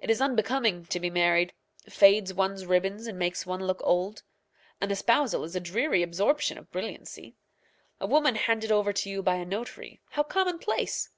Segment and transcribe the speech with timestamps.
[0.00, 1.52] It is unbecoming to be married
[1.88, 4.24] fades one's ribbons and makes one look old.
[4.80, 7.36] An espousal is a dreary absorption of brilliancy.
[8.00, 11.10] A woman handed over to you by a notary, how commonplace!